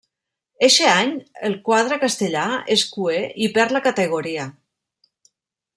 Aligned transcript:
Eixe 0.67 0.87
any 0.91 1.11
el 1.49 1.57
quadre 1.67 1.99
castellà 2.05 2.45
és 2.77 2.87
cuer 2.97 3.21
i 3.49 3.53
perd 3.59 3.77
la 3.77 3.83
categoria. 3.91 4.49